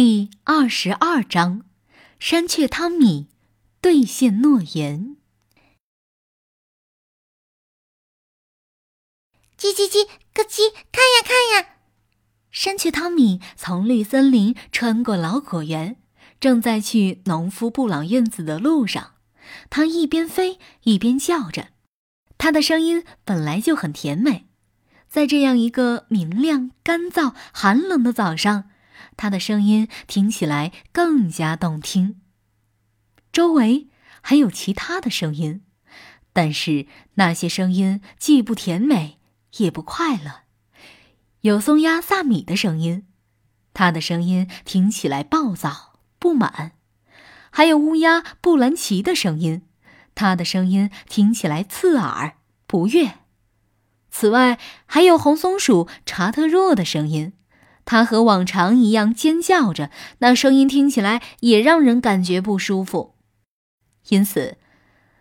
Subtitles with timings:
[0.00, 1.64] 第二十二章：
[2.20, 3.26] 山雀汤米
[3.80, 5.16] 兑现诺言。
[9.58, 11.70] 叽叽叽，咯叽，看呀看呀！
[12.52, 15.96] 山雀汤米从绿森林穿过老果园，
[16.38, 19.14] 正在去农夫布朗院子的路上。
[19.68, 21.70] 它一边飞一边叫着，
[22.38, 24.46] 它的声音本来就很甜美，
[25.08, 28.70] 在这样一个明亮、干燥、寒冷的早上。
[29.16, 32.20] 他的声音听起来更加动听。
[33.32, 33.88] 周围
[34.20, 35.62] 还有其他的声音，
[36.32, 39.18] 但是那些声音既不甜美，
[39.58, 40.42] 也不快乐。
[41.42, 43.06] 有松鸦萨米的声音，
[43.72, 46.72] 他的声音听起来暴躁不满；
[47.50, 49.62] 还有乌鸦布兰奇的声音，
[50.14, 52.34] 他的声音听起来刺耳
[52.66, 53.18] 不悦。
[54.10, 57.34] 此外，还有红松鼠查特若的声音。
[57.88, 63.14] 他和往常一样尖叫着，那声音听起来也让人感觉不舒服。
[64.10, 64.58] 因此，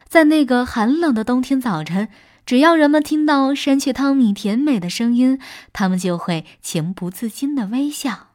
[0.05, 2.09] 在那个寒冷的冬天早晨，
[2.45, 5.39] 只要人们听到山雀汤米甜美的声音，
[5.71, 8.31] 他们就会情不自禁地微笑。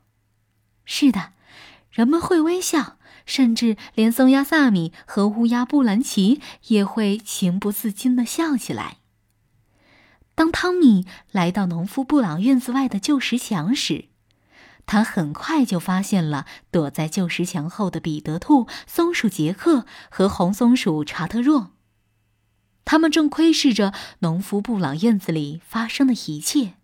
[0.86, 1.32] 是的，
[1.90, 8.96] 人们会微笑，甚至连松鸦萨米和乌鸦布兰奇也会情不自禁地笑起来。
[10.34, 14.06] 当汤米来到农夫布朗院子外的旧石墙时，
[14.86, 21.70] 他很快就发现了躲在旧石墙后的彼得兔、松鼠杰克和红松鼠查特若。
[22.84, 26.74] 他们正窥视着农夫布朗院子里发生的一切。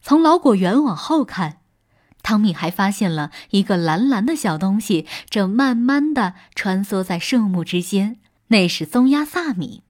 [0.00, 1.60] 从老果园往后看，
[2.22, 9.82] 汤米还发现了一个蓝蓝的小东西正慢慢的穿梭在树木之间，那是松鸦萨米。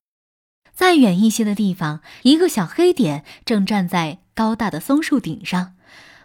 [0.72, 5.74] 再远一些的地方，一个小黑点正站在高大的松树顶上。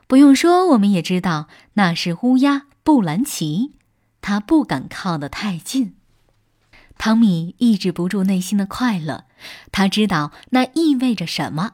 [0.07, 3.73] 不用说，我们也知道那是乌鸦布兰奇。
[4.21, 5.95] 他不敢靠得太近。
[6.97, 9.25] 汤米抑制不住内心的快乐，
[9.71, 11.73] 他知道那意味着什么。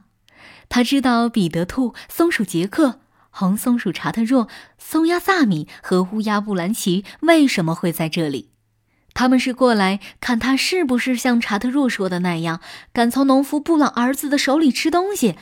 [0.68, 3.00] 他知道彼得兔、松鼠杰克、
[3.30, 4.47] 红松鼠查特若、
[4.78, 8.50] 松鸦萨米和乌鸦布兰奇为什么会在这里。
[9.13, 12.59] 他们是过来看他是不是像查特若说的那样，
[12.91, 15.35] 敢从农夫布朗儿子的手里吃东西。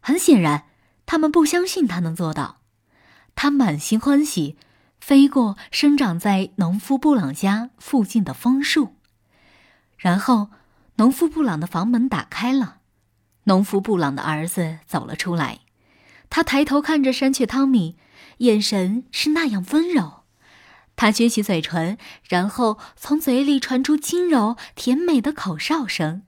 [0.00, 0.64] 很显然。
[1.10, 2.60] 他们不相信他能做到，
[3.34, 4.58] 他满心欢喜，
[5.00, 8.94] 飞过生长在农夫布朗家附近的枫树，
[9.96, 10.50] 然后
[10.96, 12.80] 农夫布朗的房门打开了，
[13.44, 15.60] 农夫布朗的儿子走了出来，
[16.28, 17.96] 他抬头看着山雀汤米，
[18.38, 20.24] 眼神是那样温柔，
[20.94, 21.96] 他撅起嘴唇，
[22.28, 26.24] 然后从嘴里传出轻柔甜美的口哨声，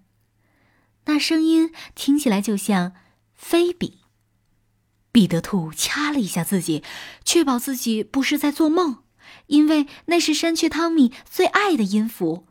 [1.05, 2.95] 那声音听起来就像
[3.35, 4.00] 菲比。
[5.13, 6.83] 彼得兔掐了一下自己，
[7.25, 9.03] 确保自己不是在做梦，
[9.47, 12.47] 因为那是山雀汤米最爱的音符。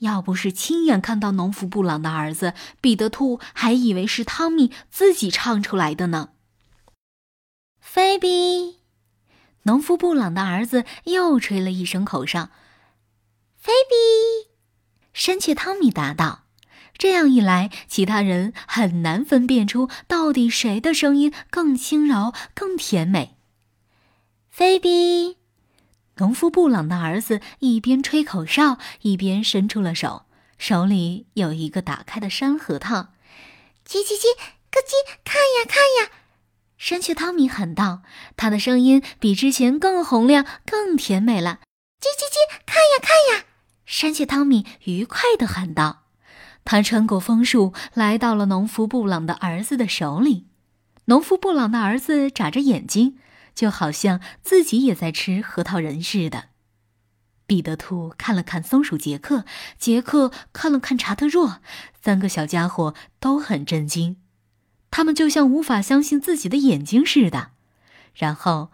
[0.00, 2.52] 要不是亲眼看到农夫布朗的儿子，
[2.82, 6.30] 彼得兔还以为是汤米自己唱出来的呢。
[7.80, 8.80] 菲比，
[9.62, 12.50] 农夫布朗的儿子又吹了一声口哨。
[13.56, 14.50] 菲比，
[15.14, 16.45] 山雀汤米答道。
[16.98, 23.36] 这样一来，其他人很难分辨出到底谁的声音更轻柔、更甜美。
[24.50, 25.36] 菲比，
[26.16, 30.24] 农夫布朗的儿子一边吹口哨，一边伸出了手，
[30.56, 33.08] 手里有一个打开的山核桃。
[33.86, 34.34] 叽叽叽，
[34.70, 36.10] 咯叽，看呀看呀！
[36.78, 38.02] 山雀汤米喊道，
[38.36, 41.60] 他的声音比之前更洪亮、更甜美了。
[42.00, 43.44] 叽叽叽，看呀看呀！
[43.84, 46.05] 山雀汤米愉快地喊道。
[46.66, 50.48] 他穿过枫树，来到了农夫布朗的儿子的手里。
[51.04, 53.16] 农夫布朗的儿子眨着眼睛，
[53.54, 56.46] 就好像自己也在吃核桃仁似的。
[57.46, 59.44] 彼得兔看了看松鼠杰克，
[59.78, 61.58] 杰克看了看查特若，
[62.02, 64.16] 三个小家伙都很震惊，
[64.90, 67.52] 他们就像无法相信自己的眼睛似的。
[68.12, 68.72] 然后，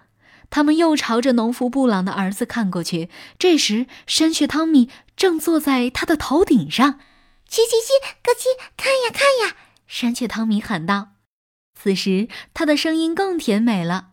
[0.48, 3.11] 他们又朝着农夫布朗的儿子看过去。
[3.38, 6.99] 这时，山雀汤米正坐在他的头顶上。
[7.52, 9.56] 叽叽叽，咯叽，看呀看呀！
[9.87, 11.08] 山雀汤米喊道。
[11.78, 14.12] 此时，他的声音更甜美了，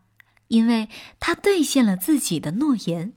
[0.50, 0.90] 因为
[1.22, 3.14] 他兑现了自己的诺言。